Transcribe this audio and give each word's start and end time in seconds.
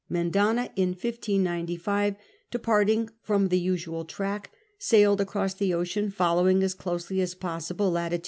Mendana, 0.11 0.71
in 0.75 0.93
1595, 0.93 2.15
departing 2.49 3.11
from 3.21 3.49
the 3.49 3.59
usual 3.59 4.03
track, 4.03 4.49
sailed 4.79 5.21
across 5.21 5.53
the 5.53 5.75
ocean, 5.75 6.09
following 6.09 6.63
as 6.63 6.73
closely 6.73 7.21
as 7.21 7.35
possible 7.35 7.91
lat. 7.91 8.19